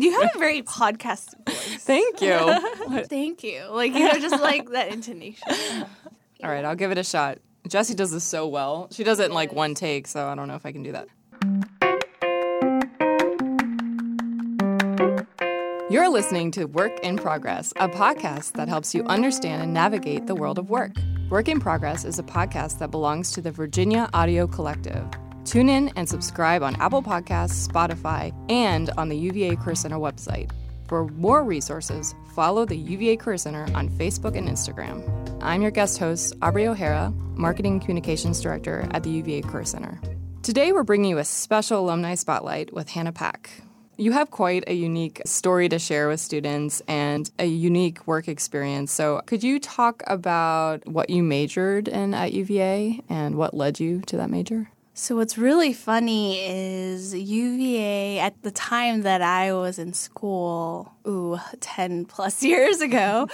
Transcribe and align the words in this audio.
You 0.00 0.20
have 0.20 0.30
a 0.34 0.38
very 0.38 0.62
podcast 0.62 1.34
voice. 1.44 1.84
Thank 1.84 2.20
you. 2.20 3.02
Thank 3.06 3.42
you. 3.42 3.64
Like 3.70 3.94
you 3.94 4.04
know, 4.04 4.18
just 4.20 4.40
like 4.42 4.70
that 4.70 4.92
intonation. 4.92 5.48
All 6.42 6.50
right, 6.50 6.64
I'll 6.64 6.76
give 6.76 6.92
it 6.92 6.98
a 6.98 7.04
shot. 7.04 7.38
Jessie 7.66 7.94
does 7.94 8.12
this 8.12 8.24
so 8.24 8.46
well. 8.46 8.88
She 8.92 9.02
does 9.04 9.18
it 9.18 9.26
in 9.26 9.32
like 9.32 9.52
one 9.52 9.74
take, 9.74 10.06
so 10.06 10.28
I 10.28 10.34
don't 10.34 10.48
know 10.48 10.54
if 10.54 10.64
I 10.64 10.72
can 10.72 10.82
do 10.82 10.92
that. 10.92 11.08
You're 15.90 16.08
listening 16.08 16.50
to 16.52 16.66
Work 16.66 17.00
in 17.00 17.16
Progress, 17.16 17.72
a 17.76 17.88
podcast 17.88 18.52
that 18.52 18.68
helps 18.68 18.94
you 18.94 19.04
understand 19.04 19.62
and 19.62 19.74
navigate 19.74 20.26
the 20.26 20.34
world 20.34 20.58
of 20.58 20.70
work. 20.70 20.92
Work 21.30 21.48
in 21.48 21.60
Progress 21.60 22.04
is 22.04 22.18
a 22.18 22.22
podcast 22.22 22.78
that 22.78 22.90
belongs 22.90 23.32
to 23.32 23.40
the 23.40 23.50
Virginia 23.50 24.08
Audio 24.14 24.46
Collective. 24.46 25.06
Tune 25.48 25.70
in 25.70 25.88
and 25.96 26.06
subscribe 26.06 26.62
on 26.62 26.76
Apple 26.76 27.02
Podcasts, 27.02 27.66
Spotify, 27.66 28.34
and 28.50 28.90
on 28.98 29.08
the 29.08 29.16
UVA 29.16 29.56
Career 29.56 29.74
Center 29.74 29.96
website. 29.96 30.50
For 30.88 31.06
more 31.08 31.42
resources, 31.42 32.14
follow 32.34 32.66
the 32.66 32.76
UVA 32.76 33.16
Career 33.16 33.38
Center 33.38 33.66
on 33.74 33.88
Facebook 33.88 34.36
and 34.36 34.46
Instagram. 34.46 35.02
I'm 35.42 35.62
your 35.62 35.70
guest 35.70 35.98
host, 35.98 36.34
Aubrey 36.42 36.66
O'Hara, 36.66 37.14
Marketing 37.34 37.80
Communications 37.80 38.42
Director 38.42 38.86
at 38.90 39.04
the 39.04 39.10
UVA 39.10 39.40
Career 39.40 39.64
Center. 39.64 39.98
Today, 40.42 40.70
we're 40.72 40.82
bringing 40.82 41.08
you 41.08 41.16
a 41.16 41.24
special 41.24 41.80
alumni 41.80 42.14
spotlight 42.14 42.74
with 42.74 42.90
Hannah 42.90 43.12
Pack. 43.12 43.48
You 43.96 44.12
have 44.12 44.30
quite 44.30 44.64
a 44.66 44.74
unique 44.74 45.22
story 45.24 45.70
to 45.70 45.78
share 45.78 46.08
with 46.08 46.20
students 46.20 46.82
and 46.86 47.30
a 47.38 47.46
unique 47.46 48.06
work 48.06 48.28
experience. 48.28 48.92
So, 48.92 49.22
could 49.24 49.42
you 49.42 49.58
talk 49.60 50.02
about 50.08 50.86
what 50.86 51.08
you 51.08 51.22
majored 51.22 51.88
in 51.88 52.12
at 52.12 52.34
UVA 52.34 53.02
and 53.08 53.36
what 53.36 53.54
led 53.54 53.80
you 53.80 54.02
to 54.02 54.18
that 54.18 54.28
major? 54.28 54.68
So 55.00 55.14
what's 55.14 55.38
really 55.38 55.72
funny 55.72 56.40
is 56.40 57.14
UVA 57.14 58.18
at 58.18 58.42
the 58.42 58.50
time 58.50 59.02
that 59.02 59.22
I 59.22 59.52
was 59.52 59.78
in 59.78 59.92
school, 59.92 60.92
ooh, 61.06 61.38
10 61.60 62.04
plus 62.06 62.42
years 62.52 62.80
ago, 62.80 63.28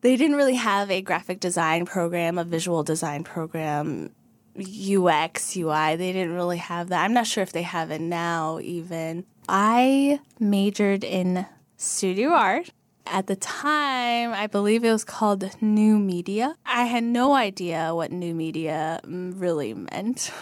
they 0.00 0.16
didn't 0.16 0.36
really 0.36 0.54
have 0.54 0.90
a 0.90 1.02
graphic 1.02 1.40
design 1.40 1.84
program, 1.84 2.38
a 2.38 2.44
visual 2.44 2.82
design 2.82 3.22
program, 3.22 4.14
UX, 4.58 5.54
UI. 5.54 5.96
They 5.96 6.10
didn't 6.14 6.32
really 6.32 6.56
have 6.56 6.88
that. 6.88 7.04
I'm 7.04 7.12
not 7.12 7.26
sure 7.26 7.42
if 7.42 7.52
they 7.52 7.62
have 7.62 7.90
it 7.90 8.00
now 8.00 8.58
even. 8.60 9.26
I 9.46 10.20
majored 10.40 11.04
in 11.04 11.44
studio 11.76 12.30
art. 12.30 12.70
At 13.06 13.26
the 13.26 13.36
time, 13.36 14.32
I 14.32 14.46
believe 14.46 14.82
it 14.82 14.90
was 14.90 15.04
called 15.04 15.48
New 15.60 15.98
Media. 15.98 16.56
I 16.64 16.84
had 16.86 17.04
no 17.04 17.34
idea 17.34 17.94
what 17.94 18.10
new 18.10 18.34
media 18.34 19.00
mm, 19.04 19.38
really 19.38 19.74
meant. 19.74 20.32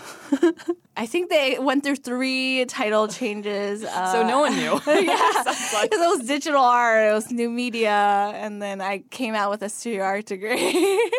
I 0.97 1.07
think 1.07 1.29
they 1.29 1.59
went 1.59 1.83
through 1.83 1.97
three 1.97 2.65
title 2.67 3.09
changes. 3.09 3.85
Uh, 3.93 4.13
So, 4.13 4.27
no 4.27 4.41
one 4.41 4.55
knew. 4.57 4.81
yeah, 4.87 5.43
because 5.45 5.83
it 5.83 6.19
was 6.19 6.27
digital 6.27 6.63
art, 6.63 7.11
it 7.11 7.13
was 7.13 7.31
new 7.31 7.51
media, 7.51 8.33
and 8.35 8.63
then 8.63 8.81
I 8.81 9.03
came 9.11 9.35
out 9.35 9.51
with 9.51 9.63
a 9.63 9.69
studio 9.69 10.05
art 10.05 10.27
degree. 10.27 11.11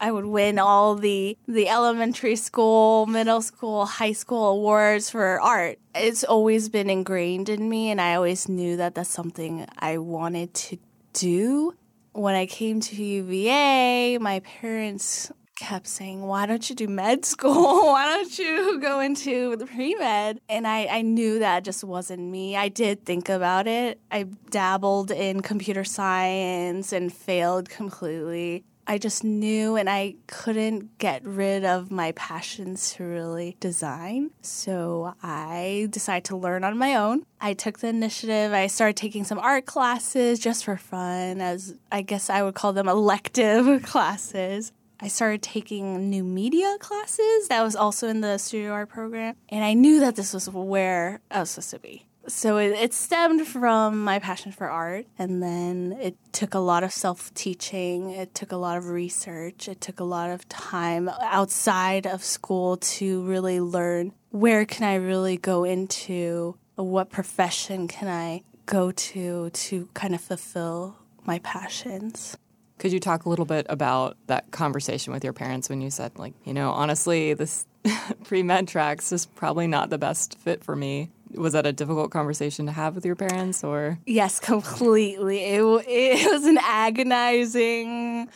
I 0.00 0.12
would 0.12 0.26
win 0.26 0.58
all 0.58 0.94
the 0.94 1.36
the 1.46 1.68
elementary 1.68 2.36
school, 2.36 3.06
middle 3.06 3.42
school, 3.42 3.86
high 3.86 4.12
school 4.12 4.48
awards 4.48 5.10
for 5.10 5.40
art. 5.40 5.78
It's 5.94 6.24
always 6.24 6.68
been 6.68 6.88
ingrained 6.90 7.48
in 7.48 7.68
me 7.68 7.90
and 7.90 8.00
I 8.00 8.14
always 8.14 8.48
knew 8.48 8.76
that 8.76 8.94
that's 8.94 9.10
something 9.10 9.66
I 9.78 9.98
wanted 9.98 10.54
to 10.54 10.78
do. 11.12 11.74
When 12.12 12.34
I 12.34 12.46
came 12.46 12.80
to 12.80 13.02
UVA, 13.02 14.18
my 14.18 14.40
parents 14.40 15.30
kept 15.58 15.86
saying, 15.86 16.22
Why 16.22 16.46
don't 16.46 16.68
you 16.70 16.76
do 16.76 16.88
med 16.88 17.24
school? 17.24 17.86
Why 17.92 18.06
don't 18.06 18.38
you 18.38 18.80
go 18.80 19.00
into 19.00 19.56
the 19.56 19.66
pre 19.66 19.94
med? 19.94 20.40
And 20.48 20.66
I, 20.66 20.86
I 20.86 21.02
knew 21.02 21.40
that 21.40 21.64
just 21.64 21.84
wasn't 21.84 22.22
me. 22.22 22.56
I 22.56 22.68
did 22.68 23.04
think 23.04 23.28
about 23.28 23.66
it. 23.66 24.00
I 24.10 24.24
dabbled 24.50 25.10
in 25.10 25.40
computer 25.42 25.84
science 25.84 26.92
and 26.92 27.12
failed 27.12 27.68
completely. 27.68 28.64
I 28.90 28.96
just 28.96 29.22
knew 29.22 29.76
and 29.76 29.88
I 29.88 30.14
couldn't 30.26 30.96
get 30.96 31.22
rid 31.26 31.62
of 31.62 31.90
my 31.90 32.12
passions 32.12 32.94
to 32.94 33.04
really 33.04 33.58
design. 33.60 34.30
So 34.40 35.14
I 35.22 35.88
decided 35.90 36.24
to 36.24 36.36
learn 36.36 36.64
on 36.64 36.78
my 36.78 36.94
own. 36.94 37.24
I 37.38 37.52
took 37.52 37.80
the 37.80 37.88
initiative. 37.88 38.54
I 38.54 38.66
started 38.66 38.96
taking 38.96 39.24
some 39.24 39.38
art 39.38 39.66
classes 39.66 40.38
just 40.38 40.64
for 40.64 40.78
fun, 40.78 41.42
as 41.42 41.74
I 41.92 42.00
guess 42.00 42.30
I 42.30 42.42
would 42.42 42.54
call 42.54 42.72
them 42.72 42.88
elective 42.88 43.82
classes. 43.82 44.72
I 45.00 45.08
started 45.08 45.42
taking 45.42 46.08
new 46.08 46.24
media 46.24 46.76
classes 46.80 47.48
that 47.48 47.62
was 47.62 47.76
also 47.76 48.08
in 48.08 48.22
the 48.22 48.38
studio 48.38 48.72
art 48.72 48.88
program. 48.88 49.36
And 49.50 49.62
I 49.62 49.74
knew 49.74 50.00
that 50.00 50.16
this 50.16 50.32
was 50.32 50.48
where 50.48 51.20
I 51.30 51.40
was 51.40 51.50
supposed 51.50 51.70
to 51.70 51.78
be 51.78 52.07
so 52.28 52.58
it, 52.58 52.72
it, 52.72 52.94
stemmed 52.94 53.46
from 53.46 54.02
my 54.04 54.18
passion 54.18 54.52
for 54.52 54.68
art 54.68 55.06
and 55.18 55.42
then 55.42 55.96
it 56.00 56.16
took 56.32 56.54
a 56.54 56.58
lot 56.58 56.84
of 56.84 56.92
self-teaching 56.92 58.10
it 58.10 58.34
took 58.34 58.52
a 58.52 58.56
lot 58.56 58.76
of 58.76 58.88
research 58.88 59.68
it 59.68 59.80
took 59.80 60.00
a 60.00 60.04
lot 60.04 60.30
of 60.30 60.48
time 60.48 61.08
outside 61.22 62.06
of 62.06 62.22
school 62.22 62.76
to 62.76 63.22
really 63.22 63.60
learn 63.60 64.12
where 64.30 64.64
can 64.64 64.84
i 64.84 64.94
really 64.94 65.36
go 65.36 65.64
into 65.64 66.56
what 66.76 67.10
profession 67.10 67.88
can 67.88 68.08
i 68.08 68.42
go 68.68 68.92
to 68.92 69.50
to 69.50 69.88
kind 69.94 70.14
of 70.14 70.20
fulfill 70.20 70.96
my 71.24 71.38
passions. 71.40 72.36
Could 72.78 72.92
you 72.92 73.00
talk 73.00 73.24
a 73.24 73.28
little 73.28 73.44
bit 73.44 73.66
about 73.68 74.16
that 74.26 74.50
conversation 74.50 75.12
with 75.12 75.24
your 75.24 75.32
parents 75.32 75.68
when 75.68 75.80
you 75.80 75.90
said 75.90 76.16
like 76.18 76.34
you 76.44 76.54
know 76.54 76.70
honestly 76.70 77.34
this 77.34 77.66
pre-med 78.24 78.68
tracks 78.68 79.10
is 79.10 79.26
probably 79.26 79.66
not 79.66 79.90
the 79.90 79.98
best 79.98 80.38
fit 80.38 80.62
for 80.62 80.76
me 80.76 81.10
was 81.34 81.52
that 81.52 81.66
a 81.66 81.72
difficult 81.72 82.10
conversation 82.10 82.66
to 82.66 82.72
have 82.72 82.94
with 82.94 83.04
your 83.04 83.16
parents 83.16 83.62
or? 83.64 83.98
Yes 84.06 84.40
completely. 84.40 85.44
It, 85.44 85.62
it 85.86 86.32
was 86.32 86.44
an 86.44 86.58
agonizing 86.62 88.28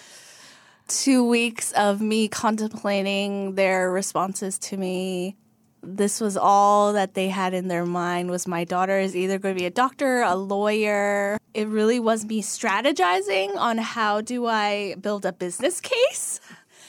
two 0.89 1.25
weeks 1.27 1.73
of 1.73 2.01
me 2.01 2.29
contemplating 2.29 3.55
their 3.55 3.91
responses 3.91 4.59
to 4.59 4.77
me. 4.77 5.37
This 5.83 6.21
was 6.21 6.37
all 6.37 6.93
that 6.93 7.15
they 7.15 7.29
had 7.29 7.55
in 7.55 7.69
their 7.69 7.85
mind 7.85 8.31
was 8.31 8.47
my 8.47 8.65
daughter 8.65 8.99
is 8.99 9.17
either 9.17 9.39
going 9.39 9.57
to 9.57 9.59
be 9.59 9.67
a 9.67 9.71
doctor 9.71 10.23
a 10.23 10.37
lawyer. 10.37 11.39
It 11.55 11.67
really 11.67 11.99
was 11.99 12.25
me 12.25 12.43
strategizing 12.43 13.57
on 13.57 13.79
how 13.79 14.21
do 14.21 14.47
i 14.47 14.95
build 15.01 15.27
a 15.27 15.33
business 15.33 15.81
case. 15.81 16.41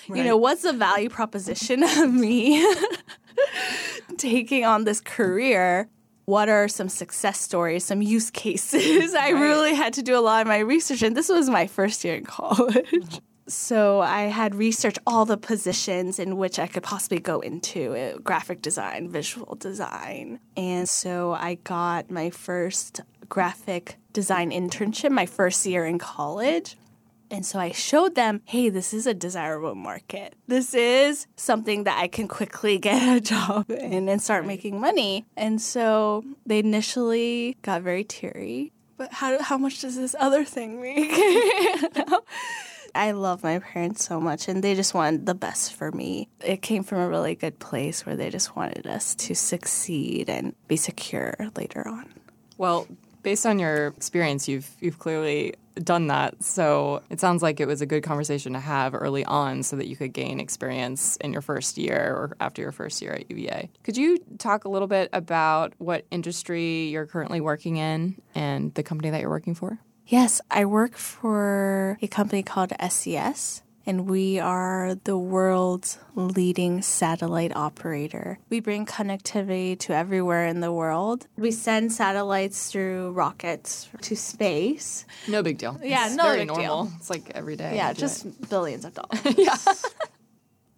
Right. 0.10 0.18
you 0.18 0.26
know 0.26 0.36
what's 0.36 0.64
the 0.64 0.74
value 0.74 1.08
proposition 1.08 1.82
of 1.82 2.14
me 2.14 2.62
taking 4.18 4.66
on 4.66 4.84
this 4.84 5.00
career 5.00 5.88
what 6.26 6.50
are 6.50 6.68
some 6.68 6.90
success 6.90 7.40
stories, 7.40 7.84
some 7.84 8.02
use 8.02 8.30
cases. 8.30 9.14
I 9.20 9.30
really 9.30 9.76
had 9.76 9.94
to 9.94 10.04
do 10.04 10.18
a 10.18 10.22
lot 10.22 10.42
of 10.42 10.48
my 10.48 10.60
research, 10.60 11.02
and 11.02 11.16
this 11.16 11.30
was 11.30 11.50
my 11.50 11.68
first 11.68 12.04
year 12.04 12.16
in 12.16 12.26
college. 12.26 13.22
so 13.48 14.00
I 14.02 14.24
had 14.24 14.56
researched 14.56 15.00
all 15.06 15.26
the 15.26 15.38
positions 15.38 16.20
in 16.20 16.38
which 16.38 16.60
I 16.60 16.68
could 16.68 16.84
possibly 16.84 17.20
go 17.20 17.40
into 17.42 17.94
uh, 17.94 18.18
graphic 18.20 18.62
design, 18.62 19.10
visual 19.10 19.56
design. 19.56 20.40
And 20.56 20.88
so 20.88 21.34
I 21.34 21.56
got 21.56 22.10
my 22.10 22.30
first 22.30 23.02
graphic 23.28 23.98
design 24.14 24.52
internship 24.52 25.12
my 25.12 25.26
first 25.26 25.66
year 25.66 25.86
in 25.86 25.98
college. 25.98 26.78
And 27.34 27.44
so 27.44 27.58
I 27.58 27.72
showed 27.72 28.14
them, 28.14 28.42
hey, 28.46 28.70
this 28.70 28.94
is 28.94 29.08
a 29.08 29.14
desirable 29.16 29.74
market. 29.74 30.36
This 30.48 30.76
is 30.76 31.26
something 31.36 31.84
that 31.86 31.98
I 31.98 32.08
can 32.08 32.28
quickly 32.28 32.78
get 32.90 33.18
a 33.18 33.20
job 33.20 33.72
in 33.72 34.08
and 34.08 34.22
start 34.22 34.46
making 34.46 34.80
money. 34.80 35.26
And 35.36 35.60
so 35.60 36.24
they 36.46 36.60
initially 36.60 37.58
got 37.64 37.82
very 37.82 38.04
teary. 38.04 38.72
But 38.98 39.12
how, 39.12 39.42
how 39.42 39.58
much 39.58 39.82
does 39.82 39.96
this 39.96 40.16
other 40.20 40.46
thing 40.46 40.80
make? 40.80 41.10
I 42.96 43.10
love 43.12 43.42
my 43.42 43.58
parents 43.58 44.06
so 44.06 44.20
much, 44.20 44.48
and 44.48 44.64
they 44.64 44.76
just 44.76 44.94
wanted 44.94 45.26
the 45.26 45.34
best 45.34 45.74
for 45.74 45.92
me. 45.92 46.28
It 46.40 46.62
came 46.62 46.84
from 46.84 47.00
a 47.00 47.10
really 47.10 47.34
good 47.34 47.58
place 47.58 48.06
where 48.06 48.16
they 48.16 48.30
just 48.30 48.56
wanted 48.56 48.86
us 48.86 49.16
to 49.16 49.34
succeed 49.34 50.30
and 50.30 50.54
be 50.68 50.76
secure 50.76 51.36
later 51.56 51.88
on. 51.88 52.14
Well, 52.60 52.88
based 53.24 53.46
on 53.46 53.58
your 53.58 53.88
experience, 53.88 54.48
you've 54.48 54.70
you've 54.80 55.00
clearly 55.00 55.56
done 55.76 56.08
that. 56.08 56.44
So 56.44 57.02
it 57.10 57.20
sounds 57.20 57.42
like 57.42 57.60
it 57.60 57.68
was 57.68 57.82
a 57.82 57.86
good 57.86 58.04
conversation 58.04 58.54
to 58.54 58.60
have 58.60 58.94
early 58.94 59.26
on 59.26 59.64
so 59.64 59.76
that 59.78 59.88
you 59.88 59.96
could 59.96 60.14
gain 60.14 60.40
experience 60.40 61.18
in 61.18 61.34
your 61.34 61.42
first 61.42 61.78
year 61.78 62.14
or 62.16 62.38
after 62.40 62.62
your 62.62 62.72
first 62.72 63.02
year 63.02 63.14
at 63.14 63.30
UVA. 63.30 63.70
Could 63.84 63.98
you 63.98 64.20
talk 64.38 64.66
a 64.66 64.70
little 64.70 64.88
bit 64.88 65.10
about 65.14 65.74
what 65.80 66.06
industry 66.12 66.90
you're 66.90 67.08
currently 67.08 67.42
working 67.42 67.78
in 67.78 68.22
and 68.36 68.74
the 68.76 68.84
company 68.84 69.10
that 69.10 69.22
you're 69.22 69.32
working 69.32 69.56
for? 69.56 69.80
Yes, 70.06 70.42
I 70.52 70.66
work 70.66 70.96
for 70.96 71.98
a 72.02 72.08
company 72.08 72.44
called 72.44 72.74
SES 72.88 73.64
and 73.86 74.10
we 74.10 74.40
are 74.40 74.96
the 75.04 75.18
world's 75.18 76.00
leading 76.16 76.82
satellite 76.82 77.56
operator. 77.56 78.40
We 78.50 78.60
bring 78.60 78.86
connectivity 78.86 79.78
to 79.80 79.94
everywhere 79.94 80.46
in 80.48 80.62
the 80.62 80.72
world. 80.72 81.28
We 81.38 81.52
send 81.52 81.92
satellites 81.92 82.72
through 82.72 83.12
rockets 83.12 83.90
to 84.02 84.16
space. 84.16 85.06
No 85.28 85.44
big 85.44 85.58
deal. 85.58 85.80
Yeah, 85.84 86.08
it's 86.08 86.16
no 86.16 86.24
very 86.24 86.40
big 86.40 86.48
normal. 86.48 86.86
deal. 86.86 86.94
It's 86.98 87.10
like 87.10 87.32
every 87.36 87.56
day. 87.56 87.76
Yeah, 87.76 87.94
just 87.94 88.26
it. 88.26 88.50
billions 88.50 88.86
of 88.86 88.94
dollars. 88.94 89.22
yeah. 89.38 89.58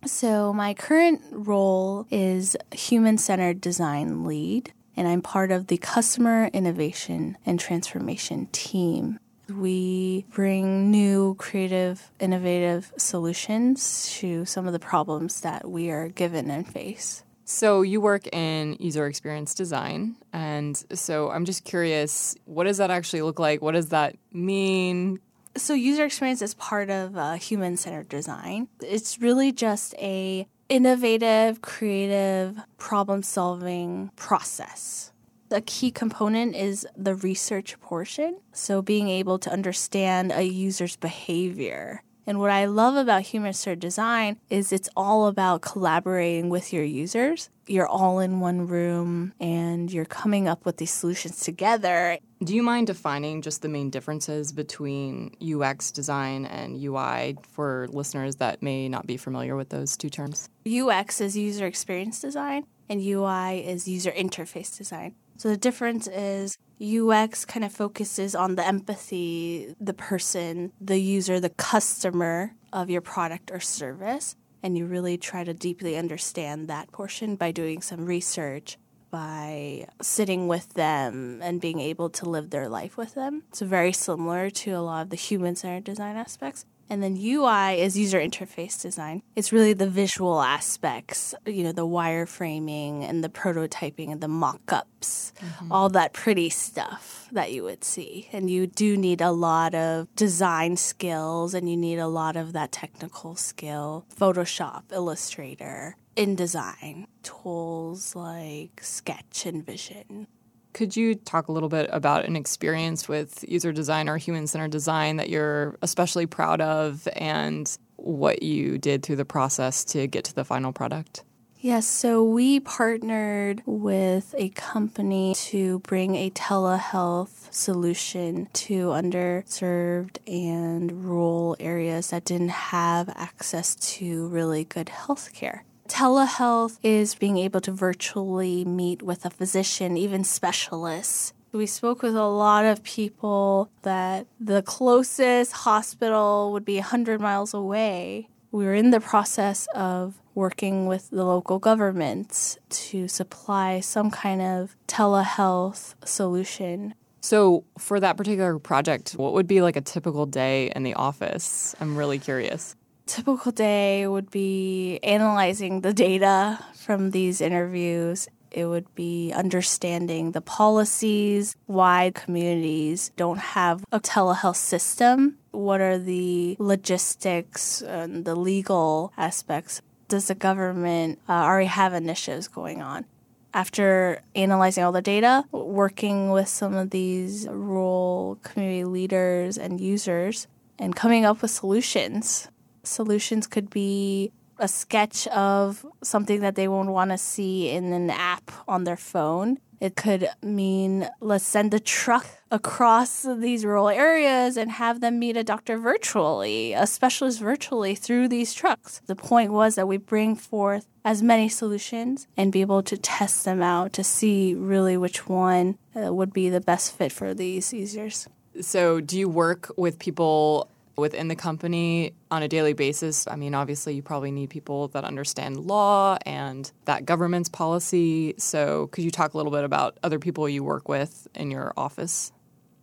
So, 0.06 0.54
my 0.54 0.74
current 0.76 1.22
role 1.32 2.06
is 2.12 2.56
human 2.72 3.18
centered 3.18 3.60
design 3.60 4.24
lead. 4.26 4.72
and 4.98 5.08
I'm 5.08 5.22
part 5.22 5.52
of 5.52 5.68
the 5.68 5.78
customer 5.78 6.50
innovation 6.54 7.38
and 7.46 7.60
transformation 7.60 8.48
team. 8.52 9.20
We 9.50 10.26
bring 10.34 10.92
new, 10.92 11.36
creative, 11.36 12.12
innovative 12.20 12.92
solutions 12.98 14.10
to 14.20 14.46
some 14.46 14.68
of 14.68 14.74
the 14.74 14.80
problems 14.80 15.42
that 15.42 15.70
we 15.70 15.90
are 15.90 16.08
given 16.10 16.50
and 16.50 16.68
face. 16.68 17.24
So, 17.48 17.84
you 17.84 18.02
work 18.02 18.26
in 18.34 18.76
user 18.80 19.06
experience 19.06 19.54
design. 19.54 20.16
And 20.34 20.76
so, 20.94 21.30
I'm 21.30 21.46
just 21.46 21.64
curious 21.64 22.36
what 22.46 22.64
does 22.64 22.78
that 22.78 22.90
actually 22.90 23.22
look 23.22 23.40
like? 23.40 23.62
What 23.62 23.74
does 23.74 23.90
that 23.90 24.16
mean? 24.34 25.20
So, 25.56 25.74
user 25.74 26.06
experience 26.06 26.42
is 26.42 26.56
part 26.56 26.90
of 26.90 27.16
uh, 27.16 27.34
human 27.34 27.78
centered 27.78 28.10
design. 28.10 28.68
It's 28.82 29.22
really 29.22 29.52
just 29.52 29.94
a 30.00 30.48
innovative, 30.70 31.62
creative, 31.62 32.60
problem 32.78 33.24
solving 33.24 34.12
process. 34.16 35.12
A 35.52 35.62
key 35.62 35.92
component 35.92 36.56
is 36.56 36.88
the 36.98 37.16
research 37.16 37.80
portion. 37.80 38.40
So, 38.52 38.82
being 38.82 39.10
able 39.10 39.38
to 39.40 39.52
understand 39.52 40.32
a 40.32 40.44
user's 40.44 40.96
behavior 40.96 42.02
and 42.28 42.40
what 42.40 42.50
I 42.50 42.66
love 42.66 42.96
about 42.96 43.22
human 43.22 43.54
centered 43.54 43.80
design 43.80 44.38
is 44.50 44.72
it's 44.72 44.90
all 44.96 45.28
about 45.28 45.62
collaborating 45.62 46.50
with 46.50 46.74
your 46.74 46.84
users. 46.84 47.50
You're 47.68 47.88
all 47.88 48.20
in 48.20 48.40
one 48.40 48.68
room 48.68 49.34
and 49.40 49.92
you're 49.92 50.06
coming 50.06 50.48
up 50.48 50.66
with 50.66 50.78
these 50.78 50.92
solutions 50.92 51.42
together. 51.42 52.18
Do 52.44 52.56
you 52.56 52.64
mind 52.64 52.88
defining 52.88 53.42
just 53.42 53.62
the 53.62 53.70
main 53.70 53.90
differences 53.90 54.52
between 54.52 55.36
UX 55.42 55.92
design 55.92 56.46
and 56.46 56.82
UI 56.82 57.38
for 57.52 57.88
listeners 57.90 58.38
that 58.38 58.62
may 58.62 58.90
not 58.90 59.06
be 59.06 59.18
familiar 59.18 59.56
with 59.56 59.70
those 59.70 59.96
two 59.96 60.10
terms? 60.10 60.50
UX 60.68 61.22
is 61.22 61.38
user 61.38 61.66
experience 61.66 62.20
design 62.20 62.66
and 62.90 63.02
UI 63.02 63.66
is 63.66 63.88
user 63.88 64.12
interface 64.12 64.76
design. 64.76 65.16
So 65.38 65.50
the 65.50 65.58
difference 65.58 66.08
is 66.08 66.58
UX 66.82 67.46
kind 67.46 67.64
of 67.66 67.72
focuses 67.72 68.36
on 68.36 68.56
the 68.56 68.66
empathy, 68.66 69.76
the 69.80 69.94
person, 69.94 70.72
the 70.80 71.00
user, 71.00 71.40
the 71.40 71.50
customer 71.50 72.54
of 72.74 72.90
your 72.90 73.02
product 73.02 73.52
or 73.52 73.60
service. 73.60 74.36
And 74.64 74.78
you 74.78 74.86
really 74.86 75.18
try 75.18 75.44
to 75.44 75.54
deeply 75.54 75.96
understand 75.96 76.68
that 76.68 76.92
portion 76.92 77.36
by 77.36 77.52
doing 77.52 77.82
some 77.82 78.06
research, 78.06 78.78
by 79.12 79.86
sitting 80.02 80.48
with 80.48 80.74
them 80.74 81.40
and 81.44 81.62
being 81.62 81.80
able 81.80 82.10
to 82.10 82.28
live 82.28 82.50
their 82.50 82.68
life 82.68 82.98
with 82.98 83.14
them. 83.14 83.44
So, 83.54 83.68
very 83.68 83.94
similar 83.94 84.50
to 84.50 84.72
a 84.72 84.82
lot 84.82 85.04
of 85.04 85.10
the 85.12 85.16
human 85.16 85.56
centered 85.56 85.84
design 85.84 86.16
aspects. 86.18 86.66
And 86.90 87.02
then 87.02 87.18
UI 87.18 87.82
is 87.82 87.98
user 87.98 88.20
interface 88.20 88.82
design. 88.82 89.24
It's 89.36 89.52
really 89.52 89.74
the 89.74 89.90
visual 89.90 90.42
aspects, 90.42 91.34
you 91.46 91.64
know, 91.64 91.72
the 91.72 91.88
wireframing 91.88 93.08
and 93.08 93.24
the 93.24 93.30
prototyping 93.30 94.12
and 94.12 94.22
the 94.22 94.28
mock 94.28 94.72
ups, 94.72 95.34
mm-hmm. 95.40 95.72
all 95.72 95.90
that 95.90 96.14
pretty 96.14 96.50
stuff 96.50 97.28
that 97.32 97.52
you 97.52 97.64
would 97.64 97.84
see. 97.84 98.30
And 98.32 98.50
you 98.50 98.68
do 98.68 98.98
need 98.98 99.22
a 99.22 99.32
lot 99.32 99.74
of 99.74 100.14
design 100.16 100.78
skills 100.78 101.54
and 101.54 101.70
you 101.70 101.78
need 101.78 101.98
a 101.98 102.08
lot 102.08 102.36
of 102.36 102.54
that 102.54 102.72
technical 102.72 103.36
skill 103.36 104.06
Photoshop, 104.16 104.84
Illustrator, 104.92 105.98
InDesign, 106.16 107.08
tools 107.24 108.16
like 108.16 108.82
Sketch 108.82 109.46
and 109.46 109.66
InVision. 109.66 110.28
Could 110.76 110.98
you 110.98 111.16
talk 111.16 111.48
a 111.48 111.54
little 111.54 111.70
bit 111.70 111.90
about 111.94 112.26
an 112.26 112.36
experience 112.36 113.08
with 113.08 113.46
user 113.48 113.72
design 113.72 114.10
or 114.10 114.18
human 114.18 114.46
centered 114.46 114.72
design 114.72 115.16
that 115.16 115.30
you're 115.30 115.78
especially 115.82 116.26
proud 116.26 116.60
of 116.60 117.08
and 117.16 117.78
what 117.96 118.44
you 118.44 118.78
did 118.78 119.02
through 119.02 119.16
the 119.16 119.24
process 119.24 119.86
to 119.86 120.06
get 120.06 120.26
to 120.26 120.36
the 120.36 120.44
final 120.44 120.74
product? 120.74 121.24
Yes, 121.62 121.88
so 121.88 122.22
we 122.26 122.60
partnered 122.60 123.64
with 123.66 124.36
a 124.38 124.50
company 124.50 125.34
to 125.36 125.80
bring 125.80 126.16
a 126.16 126.30
telehealth 126.30 127.54
solution 127.54 128.50
to 128.52 128.88
underserved 128.90 130.18
and 130.28 131.06
rural 131.06 131.56
areas 131.62 132.10
that 132.10 132.26
didn't 132.26 132.50
have 132.50 133.08
access 133.16 133.76
to 133.76 134.28
really 134.28 134.66
good 134.66 134.90
health 134.90 135.32
care. 135.34 135.64
Telehealth 135.88 136.80
is 136.82 137.14
being 137.14 137.38
able 137.38 137.62
to 137.62 137.72
virtually 137.72 138.66
meet 138.66 139.04
with 139.04 139.24
a 139.24 139.30
physician, 139.30 139.98
even 139.98 140.24
specialists. 140.24 141.32
We 141.52 141.68
spoke 141.68 142.02
with 142.02 142.16
a 142.16 142.26
lot 142.26 142.66
of 142.66 142.84
people 142.84 143.70
that 143.84 144.26
the 144.40 144.64
closest 144.64 145.52
hospital 145.52 146.52
would 146.54 146.66
be 146.66 146.78
100 146.78 147.22
miles 147.22 147.54
away. 147.54 148.30
We 148.52 148.66
were 148.66 148.74
in 148.74 148.90
the 148.90 149.00
process 149.00 149.68
of 149.76 150.16
working 150.34 150.88
with 150.88 151.12
the 151.12 151.24
local 151.24 151.60
governments 151.60 152.58
to 152.70 153.08
supply 153.08 153.80
some 153.80 154.10
kind 154.10 154.42
of 154.42 154.76
telehealth 154.88 155.94
solution. 156.04 156.96
So, 157.22 157.64
for 157.78 158.00
that 158.00 158.18
particular 158.18 158.60
project, 158.60 159.14
what 159.14 159.34
would 159.34 159.48
be 159.48 159.62
like 159.62 159.76
a 159.76 159.82
typical 159.82 160.26
day 160.26 160.72
in 160.76 160.84
the 160.84 160.96
office? 160.96 161.76
I'm 161.80 161.96
really 161.96 162.20
curious 162.20 162.76
typical 163.06 163.52
day 163.52 164.08
would 164.08 164.32
be 164.32 165.00
analyzing 165.04 165.82
the 165.82 165.94
data 165.94 166.60
from 166.74 167.12
these 167.12 167.42
interviews. 167.42 168.28
It 168.52 168.66
would 168.66 168.94
be 168.96 169.34
understanding 169.34 170.32
the 170.32 170.42
policies, 170.42 171.56
why 171.66 172.12
communities 172.16 173.12
don't 173.18 173.40
have 173.40 173.84
a 173.92 174.00
telehealth 174.00 174.56
system. 174.56 175.38
What 175.52 175.82
are 175.82 175.98
the 175.98 176.56
logistics 176.60 177.82
and 177.82 178.24
the 178.24 178.36
legal 178.36 179.12
aspects? 179.18 179.82
Does 180.08 180.28
the 180.28 180.36
government 180.36 181.20
uh, 181.28 181.34
already 181.34 181.68
have 181.68 181.94
initiatives 181.94 182.48
going 182.48 182.82
on? 182.82 183.06
After 183.54 184.22
analyzing 184.36 184.84
all 184.84 184.92
the 184.92 185.02
data, 185.02 185.46
working 185.52 186.32
with 186.32 186.48
some 186.48 186.76
of 186.76 186.92
these 186.92 187.48
rural 187.50 188.38
community 188.44 188.84
leaders 188.84 189.58
and 189.58 189.80
users, 189.80 190.48
and 190.78 190.96
coming 190.96 191.24
up 191.26 191.42
with 191.42 191.52
solutions 191.52 192.50
solutions 192.86 193.48
could 193.48 193.70
be 193.70 194.32
a 194.58 194.68
sketch 194.68 195.28
of 195.28 195.86
something 196.02 196.40
that 196.42 196.56
they 196.56 196.68
won't 196.68 196.90
want 196.90 197.12
to 197.12 197.18
see 197.18 197.70
in 197.70 197.92
an 197.92 198.10
app 198.10 198.52
on 198.68 198.84
their 198.86 198.98
phone. 198.98 199.60
It 199.82 199.96
could 199.96 200.30
mean 200.42 201.10
let's 201.20 201.44
send 201.44 201.74
a 201.74 201.80
truck 201.80 202.26
across 202.50 203.24
these 203.24 203.66
rural 203.66 203.90
areas 203.90 204.56
and 204.56 204.72
have 204.72 205.02
them 205.02 205.20
meet 205.20 205.36
a 205.36 205.44
doctor 205.44 205.78
virtually, 205.78 206.74
a 206.74 206.88
specialist 206.88 207.40
virtually 207.40 207.94
through 207.94 208.30
these 208.30 208.54
trucks. 208.54 209.02
The 209.06 209.16
point 209.16 209.52
was 209.52 209.76
that 209.76 209.88
we 209.88 209.98
bring 209.98 210.36
forth 210.36 210.88
as 211.04 211.22
many 211.22 211.50
solutions 211.50 212.28
and 212.38 212.52
be 212.52 212.62
able 212.62 212.84
to 212.84 212.98
test 212.98 213.44
them 213.44 213.62
out 213.62 213.92
to 213.94 214.04
see 214.04 214.56
really 214.56 214.96
which 214.96 215.28
one 215.28 215.78
uh, 215.96 216.14
would 216.14 216.32
be 216.32 216.50
the 216.50 216.62
best 216.62 216.96
fit 216.96 217.12
for 217.12 217.34
these 217.34 217.74
users. 217.74 218.28
So, 218.62 219.02
do 219.02 219.20
you 219.20 219.28
work 219.28 219.70
with 219.76 220.00
people 220.00 220.70
within 220.98 221.28
the 221.28 221.36
company 221.36 222.14
on 222.32 222.44
a 222.44 222.48
daily 222.48 222.74
basis. 222.74 223.28
I 223.28 223.36
mean, 223.36 223.54
obviously, 223.54 223.96
you 223.96 224.02
probably 224.02 224.32
need 224.32 224.50
people 224.50 224.88
that 224.90 225.04
understand 225.04 225.58
law 225.58 226.18
and 226.26 226.72
that 226.86 227.06
government's 227.06 227.50
policy. 227.50 228.36
So, 228.38 228.88
could 228.88 229.04
you 229.04 229.12
talk 229.12 229.34
a 229.34 229.38
little 229.38 229.52
bit 229.52 229.64
about 229.64 229.98
other 230.04 230.20
people 230.20 230.48
you 230.48 230.64
work 230.64 230.88
with 230.90 231.28
in 231.36 231.52
your 231.52 231.74
office? 231.78 232.32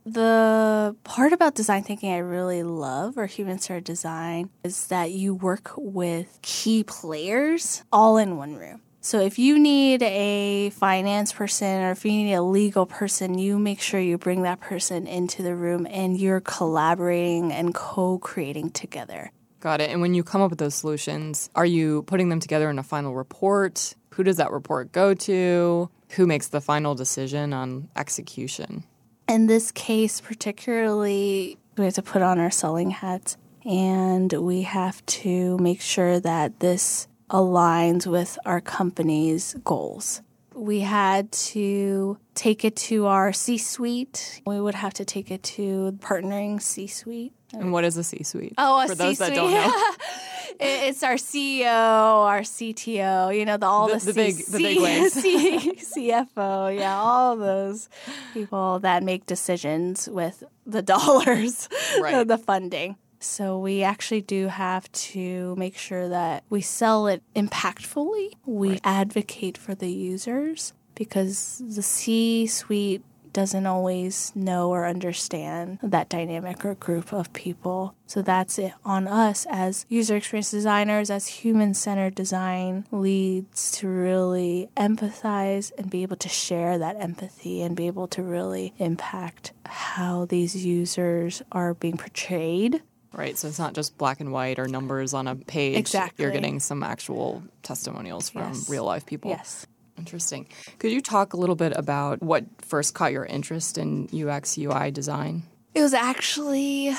The 0.05 0.97
part 1.05 1.33
about 1.33 1.55
design 1.55 1.85
thinking 1.85 2.13
I 2.13 2.19
really 2.19 2.65
love, 2.65 3.17
or 3.17 3.27
human 3.27 3.59
centered 3.61 3.85
design, 3.85 4.51
is 4.65 4.89
that 4.89 5.13
you 5.13 5.33
work 5.33 5.73
with 5.77 6.41
key 6.43 6.83
players 6.83 7.85
all 7.93 8.19
in 8.19 8.37
one 8.37 8.57
room. 8.57 8.83
So 9.05 9.21
if 9.21 9.37
you 9.37 9.59
need 9.59 10.01
a 10.05 10.71
finance 10.71 11.33
person 11.33 11.83
or 11.83 11.91
if 11.91 12.05
you 12.05 12.13
need 12.13 12.35
a 12.35 12.43
legal 12.43 12.87
person, 12.87 13.37
you 13.37 13.59
make 13.59 13.81
sure 13.81 13.99
you 13.99 14.17
bring 14.17 14.43
that 14.43 14.61
person 14.61 15.09
into 15.09 15.43
the 15.43 15.57
room 15.57 15.89
and 15.91 16.17
you're 16.17 16.41
collaborating 16.41 17.53
and 17.53 17.75
co 17.75 18.19
creating 18.19 18.71
together. 18.71 19.33
Got 19.59 19.81
it. 19.81 19.91
And 19.91 20.01
when 20.03 20.15
you 20.15 20.23
come 20.23 20.41
up 20.41 20.51
with 20.51 20.61
those 20.61 20.77
solutions, 20.77 21.51
are 21.57 21.67
you 21.67 22.05
putting 22.05 22.29
them 22.29 22.39
together 22.39 22.71
in 22.71 22.79
a 22.79 22.85
final 22.85 23.13
report? 23.13 23.97
Who 24.11 24.23
does 24.23 24.37
that 24.37 24.53
report 24.53 24.93
go 24.93 25.15
to? 25.15 25.91
Who 26.11 26.27
makes 26.29 26.47
the 26.49 26.61
final 26.61 26.95
decision 26.95 27.53
on 27.53 27.89
execution? 27.97 28.85
In 29.29 29.49
this 29.49 29.73
case, 29.73 30.21
particularly, 30.21 31.59
we 31.77 31.85
have 31.87 31.95
to 31.95 32.03
put 32.03 32.23
on 32.23 32.39
our 32.39 32.53
selling 32.53 32.91
hats 32.91 33.37
and 33.65 34.33
we 34.33 34.63
have 34.63 35.05
to 35.07 35.59
make 35.59 35.81
sure 35.81 36.21
that 36.21 36.61
this 36.61 37.09
aligns 37.33 38.07
with 38.07 38.39
our 38.45 38.61
company's 38.61 39.57
goals. 39.65 40.23
We 40.55 40.81
had 40.81 41.33
to 41.33 42.19
take 42.35 42.65
it 42.65 42.77
to 42.77 43.07
our 43.07 43.33
C 43.33 43.57
suite. 43.57 44.43
We 44.47 44.61
would 44.61 44.75
have 44.75 44.95
to 44.95 45.05
take 45.05 45.31
it 45.31 45.43
to 45.45 45.93
the 45.93 45.97
partnering 45.97 46.61
C 46.61 46.87
suite. 46.87 47.33
And 47.55 47.73
what 47.73 47.85
is 47.85 47.97
a 47.97 48.05
C 48.05 48.23
suite? 48.23 48.55
Oh, 48.59 48.81
a 48.81 48.83
For 48.83 48.95
C-suite. 48.95 48.99
those 48.99 49.19
that 49.19 49.35
don't 49.35 49.51
know. 49.51 49.91
it's 50.61 51.03
our 51.03 51.15
CEO, 51.15 51.67
our 51.67 52.41
CTO, 52.41 53.37
you 53.37 53.45
know, 53.45 53.57
the, 53.57 53.67
all 53.67 53.89
the, 53.89 53.99
the, 53.99 54.07
the 54.07 54.13
big, 54.13 54.37
the 54.47 54.59
big 54.59 54.81
ways. 54.81 55.13
C, 55.13 55.73
CFO, 55.77 56.79
yeah, 56.79 56.97
all 56.97 57.37
those 57.37 57.89
people 58.33 58.79
that 58.81 59.03
make 59.03 59.27
decisions 59.27 60.09
with 60.09 60.45
the 60.67 60.83
dollars, 60.95 61.69
right. 62.01 62.27
the 62.27 62.39
funding. 62.39 62.97
So 63.23 63.59
we 63.59 63.83
actually 63.83 64.21
do 64.23 64.49
have 64.49 64.91
to 64.93 65.55
make 65.57 65.77
sure 65.77 66.09
that 66.09 66.45
we 66.51 66.61
sell 66.61 67.07
it 67.07 67.23
impactfully. 67.35 68.35
We 68.45 68.71
right. 68.71 68.81
advocate 68.85 69.57
for 69.57 69.75
the 69.75 69.91
users 69.91 70.73
because 70.95 71.63
the 71.65 71.83
C 71.83 72.47
suite 72.47 73.03
doesn't 73.33 73.67
always 73.67 74.33
know 74.35 74.71
or 74.71 74.87
understand 74.87 75.79
that 75.83 76.09
dynamic 76.09 76.65
or 76.65 76.75
group 76.75 77.13
of 77.13 77.33
people. 77.33 77.95
So 78.07 78.21
that's 78.21 78.59
it 78.59 78.75
on 78.85 79.09
us 79.09 79.47
as 79.49 79.87
user 79.89 80.17
experience 80.17 80.51
designers, 80.51 81.11
as 81.11 81.27
human 81.27 81.75
centered 81.75 82.15
design 82.15 82.87
leads 82.91 83.71
to 83.79 83.89
really 83.89 84.69
empathize 84.77 85.73
and 85.79 85.91
be 85.91 86.03
able 86.03 86.17
to 86.17 86.29
share 86.29 86.79
that 86.79 87.01
empathy 87.01 87.63
and 87.63 87.75
be 87.75 87.87
able 87.87 88.09
to 88.09 88.23
really 88.23 88.75
impact 88.79 89.53
how 89.65 90.27
these 90.27 90.65
users 90.67 91.43
are 91.51 91.75
being 91.75 91.97
portrayed 91.97 92.83
Right. 93.13 93.37
So 93.37 93.49
it's 93.49 93.59
not 93.59 93.75
just 93.75 93.99
black 93.99 94.21
and 94.21 94.33
white 94.33 94.59
or 94.59 94.67
numbers 94.69 95.13
on 95.15 95.27
a 95.29 95.37
page. 95.37 95.77
Exactly. 95.77 96.23
You're 96.23 96.33
getting 96.33 96.61
some 96.61 96.83
actual 96.83 97.43
testimonials 97.63 98.31
from 98.31 98.53
Yes. 98.55 98.69
real 98.69 98.85
life 98.85 99.05
people. 99.07 99.31
Yes. 99.31 99.67
Interesting. 99.99 100.47
Could 100.79 100.91
you 100.91 101.03
talk 101.03 101.35
a 101.35 101.37
little 101.37 101.55
bit 101.55 101.73
about 101.77 102.23
what 102.23 102.45
first 102.63 102.95
caught 102.95 103.13
your 103.13 103.27
interest 103.27 103.77
in 103.77 104.09
UX 104.13 104.57
UI 104.57 104.91
design? 104.91 105.43
It 105.75 105.83
was 105.83 105.93
actually 105.95 106.95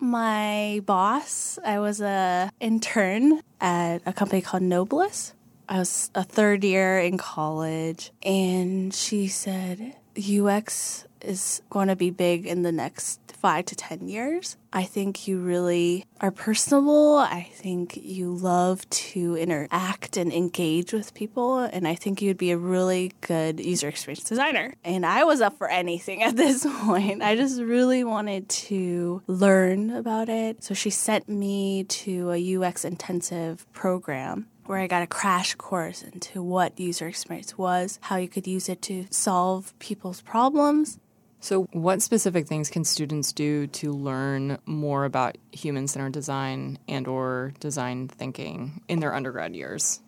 my 0.00 0.80
boss. 0.86 1.58
I 1.64 1.78
was 1.78 2.00
a 2.00 2.50
intern 2.60 3.42
at 3.60 4.00
a 4.06 4.12
company 4.12 4.40
called 4.40 4.62
Noblest. 4.62 5.34
I 5.68 5.78
was 5.78 6.10
a 6.14 6.24
third 6.24 6.64
year 6.64 6.98
in 6.98 7.18
college, 7.18 8.10
and 8.22 8.94
she 8.94 9.28
said 9.28 9.96
UX 10.16 11.04
is 11.22 11.62
going 11.70 11.88
to 11.88 11.96
be 11.96 12.10
big 12.10 12.46
in 12.46 12.62
the 12.62 12.72
next 12.72 13.20
five 13.38 13.64
to 13.66 13.76
10 13.76 14.08
years. 14.08 14.56
I 14.72 14.84
think 14.84 15.28
you 15.28 15.38
really 15.38 16.04
are 16.20 16.30
personable. 16.30 17.16
I 17.16 17.48
think 17.54 17.96
you 17.96 18.34
love 18.34 18.88
to 18.90 19.36
interact 19.36 20.16
and 20.16 20.32
engage 20.32 20.92
with 20.92 21.14
people. 21.14 21.60
And 21.60 21.86
I 21.86 21.94
think 21.94 22.20
you'd 22.20 22.36
be 22.36 22.50
a 22.50 22.58
really 22.58 23.12
good 23.20 23.60
user 23.60 23.88
experience 23.88 24.24
designer. 24.24 24.74
And 24.84 25.06
I 25.06 25.24
was 25.24 25.40
up 25.40 25.56
for 25.56 25.68
anything 25.68 26.22
at 26.22 26.36
this 26.36 26.66
point. 26.80 27.22
I 27.22 27.36
just 27.36 27.60
really 27.60 28.04
wanted 28.04 28.48
to 28.48 29.22
learn 29.26 29.90
about 29.90 30.28
it. 30.28 30.64
So 30.64 30.74
she 30.74 30.90
sent 30.90 31.28
me 31.28 31.84
to 31.84 32.32
a 32.32 32.56
UX 32.56 32.84
intensive 32.84 33.70
program 33.72 34.48
where 34.66 34.78
I 34.78 34.86
got 34.86 35.02
a 35.02 35.06
crash 35.06 35.54
course 35.54 36.02
into 36.02 36.42
what 36.42 36.78
user 36.78 37.08
experience 37.08 37.56
was, 37.56 37.98
how 38.02 38.16
you 38.16 38.28
could 38.28 38.46
use 38.46 38.68
it 38.68 38.82
to 38.82 39.06
solve 39.10 39.72
people's 39.78 40.20
problems. 40.20 40.98
So, 41.40 41.68
what 41.72 42.02
specific 42.02 42.48
things 42.48 42.68
can 42.68 42.84
students 42.84 43.32
do 43.32 43.68
to 43.68 43.92
learn 43.92 44.58
more 44.66 45.04
about 45.04 45.38
human-centered 45.52 46.12
design 46.12 46.78
and 46.88 47.06
or 47.06 47.52
design 47.60 48.08
thinking 48.08 48.82
in 48.88 49.00
their 49.00 49.14
undergrad 49.14 49.54
years? 49.54 50.02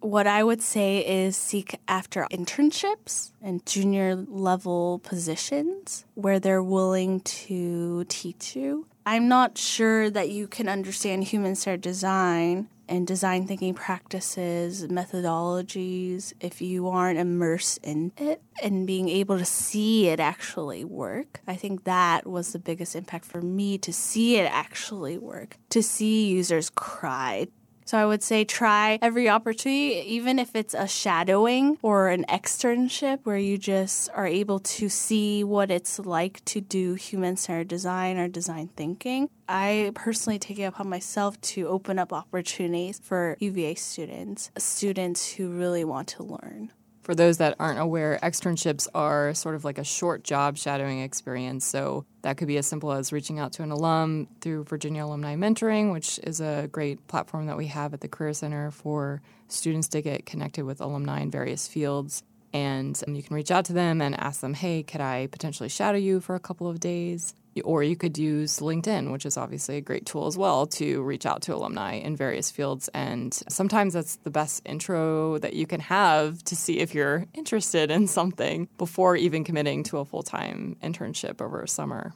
What 0.00 0.26
I 0.26 0.44
would 0.44 0.62
say 0.62 0.98
is 0.98 1.36
seek 1.36 1.78
after 1.88 2.26
internships 2.30 3.32
and 3.42 3.64
junior 3.66 4.14
level 4.14 5.00
positions 5.00 6.04
where 6.14 6.38
they're 6.38 6.62
willing 6.62 7.20
to 7.20 8.04
teach 8.04 8.54
you. 8.54 8.86
I'm 9.04 9.26
not 9.26 9.58
sure 9.58 10.08
that 10.08 10.30
you 10.30 10.46
can 10.46 10.68
understand 10.68 11.24
human 11.24 11.56
centered 11.56 11.80
design 11.80 12.68
and 12.88 13.06
design 13.06 13.46
thinking 13.46 13.74
practices, 13.74 14.86
methodologies, 14.86 16.32
if 16.40 16.60
you 16.62 16.88
aren't 16.88 17.18
immersed 17.18 17.78
in 17.82 18.12
it 18.16 18.42
and 18.62 18.86
being 18.86 19.08
able 19.08 19.38
to 19.38 19.44
see 19.44 20.08
it 20.08 20.20
actually 20.20 20.84
work. 20.84 21.40
I 21.46 21.56
think 21.56 21.84
that 21.84 22.26
was 22.26 22.52
the 22.52 22.58
biggest 22.58 22.96
impact 22.96 23.24
for 23.24 23.42
me 23.42 23.78
to 23.78 23.92
see 23.92 24.36
it 24.36 24.50
actually 24.50 25.18
work, 25.18 25.58
to 25.70 25.82
see 25.82 26.28
users 26.28 26.70
cry, 26.70 27.48
so 27.88 27.96
I 27.96 28.04
would 28.04 28.22
say 28.22 28.44
try 28.44 28.98
every 29.00 29.30
opportunity, 29.30 29.94
even 30.12 30.38
if 30.38 30.54
it's 30.54 30.74
a 30.74 30.86
shadowing 30.86 31.78
or 31.80 32.08
an 32.08 32.26
externship 32.28 33.20
where 33.24 33.38
you 33.38 33.56
just 33.56 34.10
are 34.14 34.26
able 34.26 34.58
to 34.76 34.90
see 34.90 35.42
what 35.42 35.70
it's 35.70 35.98
like 35.98 36.44
to 36.44 36.60
do 36.60 36.92
human 36.92 37.38
centered 37.38 37.68
design 37.68 38.18
or 38.18 38.28
design 38.28 38.68
thinking. 38.76 39.30
I 39.48 39.92
personally 39.94 40.38
take 40.38 40.58
it 40.58 40.64
upon 40.64 40.90
myself 40.90 41.40
to 41.40 41.66
open 41.66 41.98
up 41.98 42.12
opportunities 42.12 43.00
for 43.02 43.38
UVA 43.40 43.74
students, 43.76 44.50
students 44.58 45.32
who 45.32 45.48
really 45.48 45.84
want 45.84 46.08
to 46.08 46.24
learn. 46.24 46.70
For 47.08 47.14
those 47.14 47.38
that 47.38 47.56
aren't 47.58 47.78
aware, 47.78 48.18
externships 48.22 48.86
are 48.94 49.32
sort 49.32 49.54
of 49.54 49.64
like 49.64 49.78
a 49.78 49.82
short 49.82 50.24
job 50.24 50.58
shadowing 50.58 51.00
experience. 51.00 51.64
So 51.64 52.04
that 52.20 52.36
could 52.36 52.48
be 52.48 52.58
as 52.58 52.66
simple 52.66 52.92
as 52.92 53.14
reaching 53.14 53.38
out 53.38 53.54
to 53.54 53.62
an 53.62 53.70
alum 53.70 54.28
through 54.42 54.64
Virginia 54.64 55.06
Alumni 55.06 55.34
Mentoring, 55.34 55.90
which 55.90 56.20
is 56.22 56.42
a 56.42 56.68
great 56.70 57.06
platform 57.06 57.46
that 57.46 57.56
we 57.56 57.68
have 57.68 57.94
at 57.94 58.02
the 58.02 58.08
Career 58.08 58.34
Center 58.34 58.70
for 58.70 59.22
students 59.46 59.88
to 59.88 60.02
get 60.02 60.26
connected 60.26 60.66
with 60.66 60.82
alumni 60.82 61.22
in 61.22 61.30
various 61.30 61.66
fields. 61.66 62.22
And 62.52 63.02
um, 63.08 63.14
you 63.14 63.22
can 63.22 63.34
reach 63.34 63.50
out 63.50 63.64
to 63.64 63.72
them 63.72 64.02
and 64.02 64.14
ask 64.20 64.42
them, 64.42 64.52
hey, 64.52 64.82
could 64.82 65.00
I 65.00 65.28
potentially 65.28 65.70
shadow 65.70 65.96
you 65.96 66.20
for 66.20 66.34
a 66.34 66.40
couple 66.40 66.68
of 66.68 66.78
days? 66.78 67.34
Or 67.62 67.82
you 67.82 67.96
could 67.96 68.18
use 68.18 68.60
LinkedIn, 68.60 69.12
which 69.12 69.26
is 69.26 69.36
obviously 69.36 69.76
a 69.76 69.80
great 69.80 70.06
tool 70.06 70.26
as 70.26 70.36
well 70.36 70.66
to 70.66 71.02
reach 71.02 71.26
out 71.26 71.42
to 71.42 71.54
alumni 71.54 71.94
in 71.94 72.16
various 72.16 72.50
fields. 72.50 72.88
And 72.94 73.34
sometimes 73.48 73.94
that's 73.94 74.16
the 74.16 74.30
best 74.30 74.62
intro 74.64 75.38
that 75.38 75.54
you 75.54 75.66
can 75.66 75.80
have 75.80 76.42
to 76.44 76.56
see 76.56 76.78
if 76.78 76.94
you're 76.94 77.26
interested 77.34 77.90
in 77.90 78.06
something 78.06 78.68
before 78.78 79.16
even 79.16 79.44
committing 79.44 79.82
to 79.84 79.98
a 79.98 80.04
full 80.04 80.22
time 80.22 80.76
internship 80.82 81.40
over 81.40 81.62
a 81.62 81.68
summer. 81.68 82.12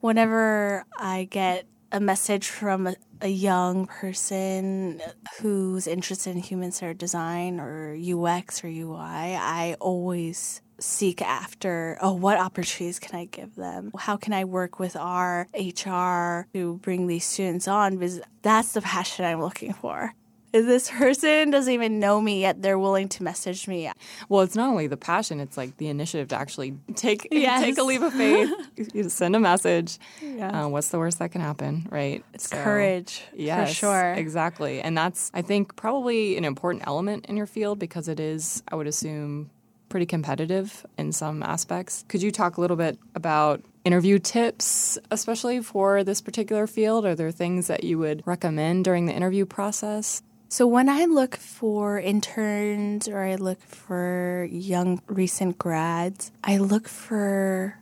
Whenever 0.00 0.84
I 0.98 1.28
get 1.30 1.66
a 1.92 2.00
message 2.00 2.48
from 2.48 2.86
a, 2.86 2.96
a 3.20 3.28
young 3.28 3.86
person 3.86 5.00
who's 5.40 5.86
interested 5.86 6.34
in 6.34 6.42
human 6.42 6.72
centered 6.72 6.98
design 6.98 7.60
or 7.60 7.94
UX 7.94 8.64
or 8.64 8.68
UI, 8.68 8.96
I. 8.98 9.76
Always 9.78 10.60
seek 10.78 11.22
after 11.22 11.96
oh 12.00 12.12
what 12.12 12.38
opportunities 12.38 12.98
can 12.98 13.16
i 13.16 13.24
give 13.26 13.54
them? 13.54 13.92
How 13.96 14.16
can 14.16 14.32
i 14.32 14.44
work 14.44 14.80
with 14.80 14.96
our 14.96 15.46
hr 15.54 16.48
to 16.52 16.78
bring 16.82 17.06
these 17.06 17.24
students 17.24 17.68
on? 17.68 17.96
Because 17.96 18.20
that's 18.42 18.72
the 18.72 18.80
passion 18.80 19.24
i'm 19.24 19.40
looking 19.40 19.72
for 19.72 20.12
this 20.52 20.90
person 20.90 21.50
doesn't 21.50 21.72
even 21.72 21.98
know 21.98 22.20
me 22.20 22.40
yet 22.40 22.60
they're 22.62 22.78
willing 22.78 23.08
to 23.08 23.22
message 23.22 23.66
me 23.66 23.90
Well, 24.28 24.42
it's 24.42 24.54
not 24.54 24.68
only 24.68 24.86
the 24.86 24.96
passion; 24.96 25.40
it's 25.40 25.56
like 25.56 25.76
the 25.78 25.88
initiative 25.88 26.28
to 26.28 26.36
actually 26.36 26.74
take 26.94 27.26
Yes. 27.32 27.62
take 27.62 27.78
a 27.78 27.82
leap 27.82 28.02
of 28.02 28.12
faith. 28.12 28.50
send 29.10 29.34
a 29.36 29.40
message. 29.40 29.98
Yeah. 30.22 30.64
Uh, 30.64 30.68
what's 30.68 30.88
the 30.90 30.98
worst 30.98 31.18
that 31.18 31.32
can 31.32 31.40
happen, 31.40 31.86
right? 31.90 32.24
it's 32.34 32.48
So- 32.50 32.62
courage 32.62 33.22
Yes, 33.34 33.70
for 33.70 33.74
sure 33.74 34.12
Exactly. 34.14 34.80
And 34.80 34.96
that's, 34.96 35.30
I 35.34 35.42
think, 35.42 35.74
probably 35.76 36.36
an 36.36 36.44
important 36.44 36.84
element 36.86 37.26
in 37.26 37.36
your 37.36 37.46
field 37.46 37.78
because 37.78 38.08
it 38.08 38.20
is, 38.20 38.62
I 38.68 38.76
would 38.76 38.86
assume, 38.86 39.50
pretty 39.88 40.06
competitive 40.06 40.86
in 40.96 41.12
some 41.12 41.42
aspects. 41.42 42.04
Could 42.08 42.22
you 42.22 42.30
talk 42.30 42.56
a 42.56 42.60
little 42.60 42.76
bit 42.78 42.98
about 43.14 43.62
interview 43.84 44.18
tips, 44.18 44.98
especially 45.10 45.60
for 45.60 46.02
this 46.04 46.20
particular 46.20 46.66
field? 46.66 47.04
Are 47.04 47.14
there 47.14 47.30
things 47.30 47.66
that 47.66 47.84
you 47.84 47.98
would 47.98 48.22
recommend 48.26 48.84
during 48.84 49.06
the 49.06 49.12
interview 49.12 49.44
process? 49.44 50.22
So 50.52 50.66
when 50.66 50.90
I 50.90 51.06
look 51.06 51.38
for 51.38 51.98
interns 51.98 53.08
or 53.08 53.20
I 53.20 53.36
look 53.36 53.62
for 53.62 54.46
young 54.50 55.00
recent 55.06 55.56
grads, 55.56 56.30
I 56.44 56.58
look 56.58 56.88
for 56.88 57.78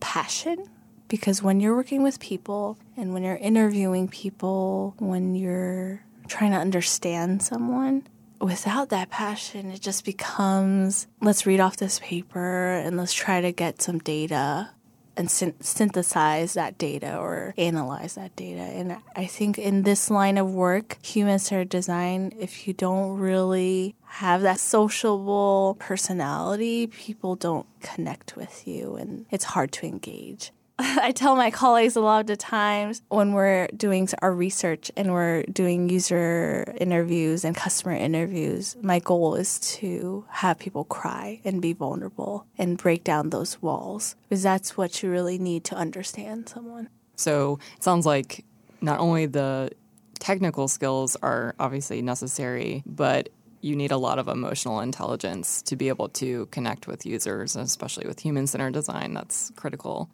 passion. 0.00 0.68
Because 1.06 1.40
when 1.40 1.60
you're 1.60 1.76
working 1.76 2.02
with 2.02 2.18
people 2.18 2.78
and 2.96 3.14
when 3.14 3.22
you're 3.22 3.36
interviewing 3.36 4.08
people, 4.08 4.96
when 4.98 5.36
you're 5.36 6.02
trying 6.26 6.50
to 6.50 6.58
understand 6.58 7.44
someone, 7.44 8.08
without 8.40 8.88
that 8.88 9.10
passion, 9.10 9.70
it 9.70 9.80
just 9.80 10.04
becomes 10.04 11.06
let's 11.22 11.46
read 11.46 11.60
off 11.60 11.76
this 11.76 12.00
paper 12.00 12.72
and 12.72 12.96
let's 12.96 13.12
try 13.12 13.40
to 13.40 13.52
get 13.52 13.80
some 13.80 14.00
data 14.00 14.70
and 15.16 15.30
syn- 15.30 15.60
synthesize 15.60 16.54
that 16.54 16.78
data 16.78 17.16
or 17.16 17.54
analyze 17.56 18.14
that 18.14 18.34
data. 18.36 18.60
And 18.60 18.96
I 19.16 19.26
think 19.26 19.58
in 19.58 19.82
this 19.82 20.10
line 20.10 20.38
of 20.38 20.52
work, 20.52 20.98
human 21.04 21.38
centered 21.38 21.68
design, 21.68 22.32
if 22.38 22.66
you 22.66 22.74
don't 22.74 23.18
really 23.18 23.94
have 24.04 24.42
that 24.42 24.60
sociable 24.60 25.76
personality, 25.78 26.86
people 26.86 27.36
don't 27.36 27.66
connect 27.80 28.36
with 28.36 28.66
you 28.66 28.96
and 28.96 29.26
it's 29.30 29.44
hard 29.44 29.72
to 29.72 29.86
engage. 29.86 30.52
I 30.78 31.12
tell 31.12 31.36
my 31.36 31.52
colleagues 31.52 31.94
a 31.94 32.00
lot 32.00 32.20
of 32.20 32.26
the 32.26 32.36
times 32.36 33.00
when 33.08 33.32
we're 33.32 33.68
doing 33.68 34.08
our 34.22 34.32
research 34.32 34.90
and 34.96 35.12
we're 35.12 35.44
doing 35.44 35.88
user 35.88 36.74
interviews 36.78 37.44
and 37.44 37.54
customer 37.54 37.94
interviews, 37.94 38.76
my 38.82 38.98
goal 38.98 39.36
is 39.36 39.60
to 39.78 40.24
have 40.30 40.58
people 40.58 40.84
cry 40.84 41.40
and 41.44 41.62
be 41.62 41.74
vulnerable 41.74 42.46
and 42.58 42.76
break 42.76 43.04
down 43.04 43.30
those 43.30 43.62
walls 43.62 44.16
because 44.28 44.42
that's 44.42 44.76
what 44.76 45.00
you 45.00 45.10
really 45.10 45.38
need 45.38 45.62
to 45.64 45.76
understand 45.76 46.48
someone. 46.48 46.88
So 47.14 47.60
it 47.76 47.84
sounds 47.84 48.04
like 48.04 48.44
not 48.80 48.98
only 48.98 49.26
the 49.26 49.70
technical 50.18 50.66
skills 50.66 51.16
are 51.22 51.54
obviously 51.60 52.02
necessary, 52.02 52.82
but 52.84 53.28
you 53.60 53.76
need 53.76 53.92
a 53.92 53.96
lot 53.96 54.18
of 54.18 54.26
emotional 54.26 54.80
intelligence 54.80 55.62
to 55.62 55.76
be 55.76 55.88
able 55.88 56.08
to 56.08 56.46
connect 56.46 56.88
with 56.88 57.06
users, 57.06 57.54
especially 57.54 58.06
with 58.06 58.18
human 58.18 58.46
centered 58.48 58.74
design. 58.74 59.14
That's 59.14 59.52
critical. 59.54 60.10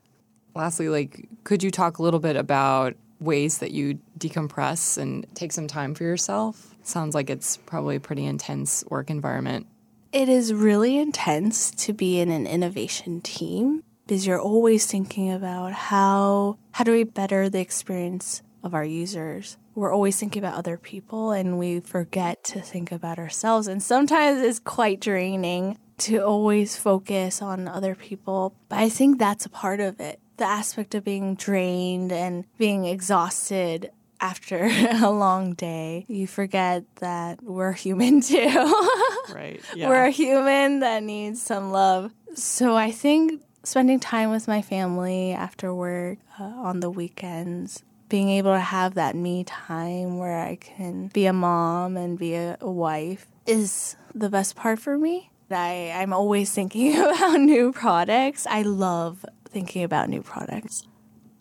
Lastly, 0.55 0.89
like, 0.89 1.29
could 1.45 1.63
you 1.63 1.71
talk 1.71 1.99
a 1.99 2.03
little 2.03 2.21
bit 2.21 2.37
about 2.37 2.95
ways 3.21 3.59
that 3.59 3.71
you 3.71 3.99
decompress 4.19 4.99
and 4.99 5.27
take 5.35 5.53
some 5.53 5.67
time 5.67 5.95
for 5.95 6.05
yourself? 6.05 6.75
Sounds 6.83 7.15
like 7.15 7.31
it's 7.31 7.57
probably 7.59 7.97
a 7.97 8.01
pretty 8.01 8.25
intense 8.25 8.85
work 8.89 9.11
environment. 9.11 9.67
It 10.13 10.29
is 10.29 10.53
really 10.53 10.99
intense 10.99 11.71
to 11.73 11.93
be 11.93 12.19
in 12.19 12.31
an 12.31 12.47
innovation 12.47 13.21
team 13.21 13.85
because 14.07 14.27
you're 14.27 14.41
always 14.41 14.87
thinking 14.87 15.31
about 15.31 15.73
how 15.73 16.59
how 16.73 16.83
do 16.83 16.91
we 16.91 17.05
better 17.05 17.49
the 17.49 17.61
experience 17.61 18.43
of 18.65 18.75
our 18.75 18.85
users. 18.85 19.57
We're 19.77 19.93
always 19.93 20.19
thinking 20.19 20.43
about 20.43 20.59
other 20.59 20.77
people 20.77 21.31
and 21.31 21.59
we 21.59 21.79
forget 21.81 22.43
to 22.45 22.61
think 22.61 22.91
about 22.91 23.19
ourselves 23.19 23.69
and 23.69 23.81
sometimes 23.81 24.43
it's 24.43 24.59
quite 24.59 25.01
draining 25.01 25.79
to 25.99 26.19
always 26.19 26.77
focus 26.77 27.41
on 27.41 27.69
other 27.69 27.95
people. 27.95 28.55
But 28.69 28.81
I 28.81 28.89
think 28.89 29.19
that's 29.19 29.47
a 29.47 29.51
part 29.51 29.79
of 29.79 30.01
it. 30.01 30.19
The 30.41 30.47
aspect 30.47 30.95
of 30.95 31.05
being 31.05 31.35
drained 31.35 32.13
and 32.13 32.47
being 32.57 32.87
exhausted 32.87 33.91
after 34.23 34.71
a 35.03 35.11
long 35.11 35.53
day, 35.53 36.07
you 36.09 36.27
forget 36.27 36.85
that 36.97 37.43
we're 37.43 37.73
human 37.73 38.21
too. 38.33 38.49
right. 39.35 39.61
Yeah. 39.77 39.91
We're 39.91 40.07
a 40.07 40.11
human 40.11 40.81
that 40.81 41.03
needs 41.03 41.43
some 41.43 41.73
love. 41.73 42.13
So 42.35 42.75
I 42.75 42.91
think 42.91 43.43
spending 43.65 44.01
time 44.01 44.31
with 44.31 44.49
my 44.49 44.63
family 44.63 45.33
after 45.33 45.75
work 45.75 46.17
uh, 46.39 46.45
on 46.45 46.81
the 46.81 46.89
weekends, 46.89 47.85
being 48.09 48.31
able 48.31 48.55
to 48.55 48.61
have 48.61 48.95
that 48.95 49.15
me 49.15 49.45
time 49.45 50.17
where 50.17 50.39
I 50.41 50.57
can 50.57 51.09
be 51.09 51.27
a 51.27 51.35
mom 51.35 51.99
and 51.99 52.19
be 52.19 52.33
a, 52.33 52.57
a 52.63 52.71
wife 52.71 53.27
is 53.47 53.95
the 54.15 54.31
best 54.31 54.57
part 54.57 54.79
for 54.79 54.97
me. 54.97 55.31
I, 55.51 55.93
I'm 55.95 56.13
always 56.13 56.53
thinking 56.53 56.97
about 56.97 57.41
new 57.41 57.73
products. 57.73 58.47
I 58.47 58.63
love 58.63 59.27
thinking 59.51 59.83
about 59.83 60.09
new 60.09 60.23
products 60.23 60.85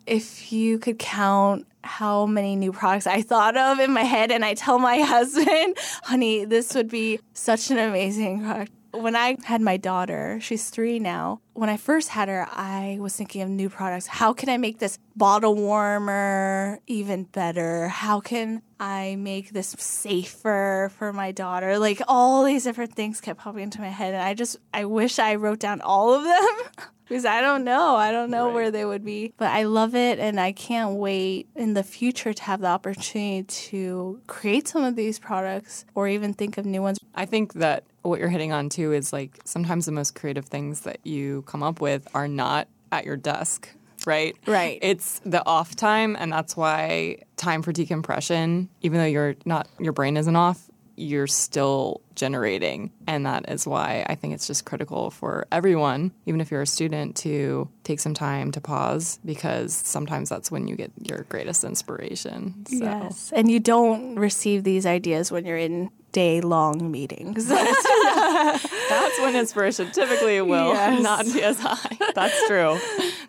if 0.09 0.51
you 0.51 0.79
could 0.79 0.97
count 0.97 1.67
how 1.83 2.25
many 2.25 2.55
new 2.55 2.71
products 2.71 3.07
I 3.07 3.21
thought 3.21 3.55
of 3.55 3.79
in 3.79 3.93
my 3.93 4.01
head 4.01 4.31
and 4.31 4.43
I 4.43 4.55
tell 4.55 4.79
my 4.79 4.99
husband, 5.01 5.77
honey, 6.03 6.45
this 6.45 6.73
would 6.73 6.89
be 6.89 7.19
such 7.33 7.69
an 7.71 7.77
amazing 7.77 8.43
product. 8.43 8.71
When 8.91 9.15
I 9.15 9.37
had 9.43 9.61
my 9.61 9.77
daughter, 9.77 10.39
she's 10.41 10.69
three 10.69 10.99
now. 10.99 11.41
When 11.53 11.69
I 11.69 11.77
first 11.77 12.09
had 12.09 12.27
her, 12.27 12.47
I 12.51 12.97
was 12.99 13.15
thinking 13.15 13.41
of 13.41 13.49
new 13.49 13.69
products. 13.69 14.07
How 14.07 14.33
can 14.33 14.49
I 14.49 14.57
make 14.57 14.79
this 14.79 14.97
bottle 15.15 15.55
warmer 15.55 16.79
even 16.87 17.23
better? 17.23 17.87
How 17.87 18.19
can 18.19 18.61
I 18.79 19.15
make 19.17 19.51
this 19.51 19.75
safer 19.77 20.91
for 20.97 21.13
my 21.13 21.31
daughter? 21.31 21.77
Like 21.77 22.01
all 22.07 22.43
these 22.43 22.63
different 22.63 22.95
things 22.95 23.21
kept 23.21 23.39
popping 23.39 23.63
into 23.63 23.81
my 23.81 23.89
head. 23.89 24.13
And 24.13 24.23
I 24.23 24.33
just, 24.33 24.57
I 24.73 24.85
wish 24.85 25.19
I 25.19 25.35
wrote 25.35 25.59
down 25.59 25.81
all 25.81 26.13
of 26.13 26.23
them. 26.23 26.87
because 27.09 27.25
I 27.25 27.41
don't 27.41 27.63
know. 27.63 27.95
I 27.95 28.11
don't 28.11 28.29
know 28.29 28.45
right. 28.45 28.53
where 28.53 28.71
they 28.71 28.85
would 28.85 29.03
be. 29.03 29.33
But 29.37 29.49
I 29.49 29.63
love 29.63 29.95
it 29.95 30.19
and 30.19 30.39
I 30.39 30.51
can't 30.51 30.95
wait 30.95 31.49
in 31.55 31.73
the 31.73 31.83
future 31.83 32.33
to 32.33 32.43
have 32.43 32.61
the 32.61 32.67
opportunity 32.67 33.43
to 33.43 34.21
create 34.27 34.67
some 34.67 34.83
of 34.83 34.95
these 34.95 35.17
products 35.17 35.85
or 35.95 36.07
even 36.07 36.35
think 36.35 36.57
of 36.57 36.65
new 36.65 36.83
ones. 36.83 36.99
I 37.15 37.25
think 37.25 37.53
that 37.53 37.83
what 38.01 38.19
you're 38.19 38.29
hitting 38.29 38.51
on 38.51 38.69
too 38.69 38.93
is 38.93 39.11
like 39.13 39.39
sometimes 39.43 39.85
the 39.85 39.91
most 39.91 40.15
creative 40.15 40.45
things 40.45 40.81
that 40.81 40.99
you 41.03 41.43
come 41.43 41.63
up 41.63 41.81
with 41.81 42.07
are 42.13 42.27
not 42.27 42.67
at 42.91 43.05
your 43.05 43.17
desk 43.17 43.69
right? 44.05 44.35
Right. 44.45 44.79
It's 44.81 45.19
the 45.25 45.45
off 45.45 45.75
time, 45.75 46.15
and 46.17 46.31
that's 46.31 46.55
why 46.55 47.17
time 47.35 47.61
for 47.61 47.71
decompression, 47.71 48.69
even 48.81 48.99
though 48.99 49.05
you're 49.05 49.35
not, 49.45 49.67
your 49.79 49.93
brain 49.93 50.17
isn't 50.17 50.35
off, 50.35 50.69
you're 50.95 51.27
still 51.27 52.01
generating. 52.15 52.91
And 53.07 53.25
that 53.25 53.49
is 53.49 53.65
why 53.65 54.05
I 54.07 54.15
think 54.15 54.33
it's 54.33 54.45
just 54.47 54.65
critical 54.65 55.11
for 55.11 55.47
everyone, 55.51 56.11
even 56.25 56.41
if 56.41 56.51
you're 56.51 56.61
a 56.61 56.67
student, 56.67 57.15
to 57.17 57.69
take 57.83 58.01
some 58.01 58.13
time 58.13 58.51
to 58.51 58.61
pause 58.61 59.19
because 59.23 59.73
sometimes 59.73 60.27
that's 60.27 60.51
when 60.51 60.67
you 60.67 60.75
get 60.75 60.91
your 61.01 61.25
greatest 61.29 61.63
inspiration. 61.63 62.65
So. 62.67 62.75
Yes. 62.75 63.31
And 63.33 63.49
you 63.49 63.61
don't 63.61 64.15
receive 64.17 64.65
these 64.65 64.85
ideas 64.85 65.31
when 65.31 65.45
you're 65.45 65.57
in 65.57 65.89
day 66.11 66.41
long 66.41 66.91
meetings. 66.91 67.47
that's 67.47 69.19
when 69.19 69.35
inspiration 69.35 69.91
typically 69.91 70.41
will 70.41 70.73
yes. 70.73 71.01
not 71.01 71.25
be 71.25 71.43
as 71.43 71.59
high. 71.59 71.97
That's 72.15 72.47
true. 72.47 72.79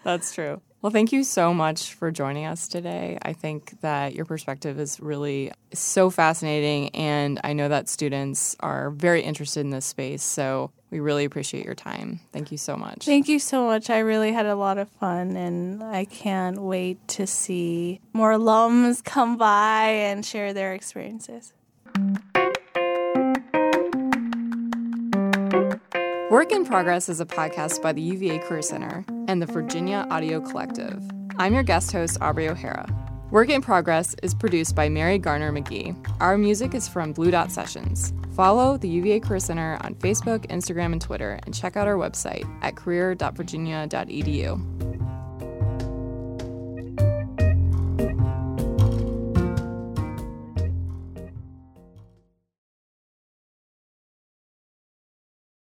That's 0.03 0.35
true. 0.35 0.61
Well, 0.83 0.91
thank 0.91 1.13
you 1.13 1.25
so 1.25 1.53
much 1.53 1.93
for 1.93 2.11
joining 2.11 2.47
us 2.47 2.67
today. 2.67 3.19
I 3.21 3.35
think 3.35 3.79
that 3.83 4.15
your 4.15 4.25
perspective 4.25 4.81
is 4.81 4.99
really 4.99 5.52
so 5.75 6.09
fascinating, 6.09 6.89
and 6.91 7.39
I 7.45 7.52
know 7.52 7.69
that 7.69 7.91
students 7.91 8.57
are 8.61 8.91
very 8.91 9.21
interested 9.21 9.61
in 9.61 9.71
this 9.71 9.85
space. 9.85 10.23
So 10.23 10.71
we 10.91 10.99
really 11.00 11.26
appreciate 11.26 11.67
your 11.67 11.75
time. 11.75 12.21
Thank 12.33 12.50
you 12.50 12.57
so 12.57 12.76
much. 12.76 13.04
Thank 13.04 13.28
you 13.28 13.39
so 13.39 13.67
much. 13.67 13.91
I 13.91 13.99
really 13.99 14.33
had 14.33 14.47
a 14.47 14.57
lot 14.57 14.78
of 14.78 14.89
fun, 14.89 15.37
and 15.37 15.85
I 15.85 16.07
can't 16.07 16.59
wait 16.63 17.07
to 17.09 17.26
see 17.26 18.00
more 18.15 18.33
alums 18.33 19.04
come 19.04 19.37
by 19.37 19.89
and 19.89 20.25
share 20.25 20.54
their 20.54 20.73
experiences. 20.73 21.52
Work 26.30 26.52
in 26.52 26.64
Progress 26.64 27.08
is 27.08 27.21
a 27.21 27.26
podcast 27.26 27.82
by 27.82 27.93
the 27.93 28.00
UVA 28.00 28.38
Career 28.38 28.62
Center 28.62 29.04
and 29.26 29.43
the 29.43 29.47
Virginia 29.47 30.06
Audio 30.12 30.40
Collective. 30.40 31.02
I'm 31.38 31.54
your 31.54 31.64
guest 31.64 31.90
host, 31.90 32.19
Aubrey 32.21 32.49
O'Hara. 32.49 32.86
Work 33.32 33.49
in 33.49 33.60
Progress 33.60 34.14
is 34.23 34.32
produced 34.32 34.76
by 34.76 34.88
Mary 34.88 35.19
Garner 35.19 35.50
McGee. 35.50 35.97
Our 36.21 36.38
music 36.38 36.73
is 36.73 36.86
from 36.86 37.12
Blue 37.12 37.32
Dot 37.32 37.50
Sessions. 37.50 38.12
Follow 38.36 38.76
the 38.76 38.88
UVA 38.88 39.19
Career 39.19 39.40
Center 39.40 39.76
on 39.80 39.97
Facebook, 39.97 40.47
Instagram, 40.47 40.93
and 40.93 41.02
Twitter, 41.02 41.40
and 41.47 41.52
check 41.52 41.76
out 41.76 41.88
our 41.88 41.97
website 41.97 42.49
at 42.62 42.76
career.virginia.edu. 42.76 44.90